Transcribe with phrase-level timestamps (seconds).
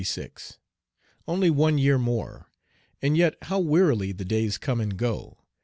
[1.27, 2.47] Only one year more;
[3.03, 5.37] and yet how wearily the days come and go!